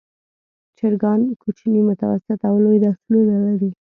[0.77, 3.69] چرګان کوچني، متوسط او لوی نسلونه لري.